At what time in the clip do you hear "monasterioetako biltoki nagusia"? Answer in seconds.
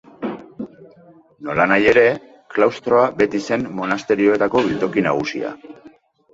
3.83-5.57